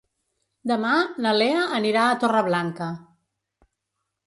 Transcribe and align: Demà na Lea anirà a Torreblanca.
Demà 0.71 0.93
na 1.25 1.33
Lea 1.41 1.67
anirà 1.81 2.07
a 2.07 2.17
Torreblanca. 2.25 2.91